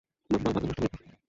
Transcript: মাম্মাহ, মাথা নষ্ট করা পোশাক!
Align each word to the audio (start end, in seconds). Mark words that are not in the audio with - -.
মাম্মাহ, 0.29 0.51
মাথা 0.55 0.59
নষ্ট 0.61 0.79
করা 0.79 0.89
পোশাক! 0.91 1.09